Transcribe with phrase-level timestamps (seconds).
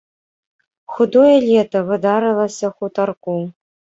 [0.93, 3.37] Худое лета выдарылася хутарку.